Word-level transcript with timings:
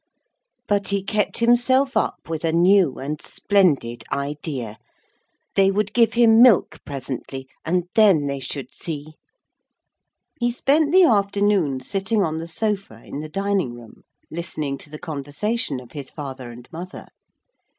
But 0.67 0.87
he 0.87 1.03
kept 1.03 1.37
himself 1.37 1.95
up 1.95 2.27
with 2.27 2.43
a 2.43 2.51
new 2.51 2.95
and 2.97 3.21
splendid 3.21 4.03
idea. 4.11 4.79
They 5.53 5.69
would 5.69 5.93
give 5.93 6.13
him 6.13 6.41
milk 6.41 6.79
presently, 6.83 7.47
and 7.63 7.83
then 7.93 8.25
they 8.25 8.39
should 8.39 8.73
see. 8.73 9.13
He 10.39 10.49
spent 10.49 10.91
the 10.91 11.03
afternoon 11.03 11.81
sitting 11.81 12.23
on 12.23 12.39
the 12.39 12.47
sofa 12.47 13.03
in 13.05 13.19
the 13.19 13.29
dining 13.29 13.75
room, 13.75 14.01
listening 14.31 14.79
to 14.79 14.89
the 14.89 14.97
conversation 14.97 15.79
of 15.79 15.91
his 15.91 16.09
father 16.09 16.49
and 16.49 16.67
mother. 16.71 17.09